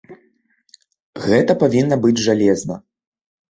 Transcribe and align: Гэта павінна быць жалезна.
Гэта 1.27 1.51
павінна 1.65 1.95
быць 2.07 2.17
жалезна. 2.27 2.75